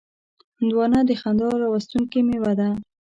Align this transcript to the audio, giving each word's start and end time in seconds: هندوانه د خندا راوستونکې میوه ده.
هندوانه 0.59 0.99
د 1.09 1.11
خندا 1.21 1.49
راوستونکې 1.63 2.19
میوه 2.27 2.53
ده. 2.59 2.69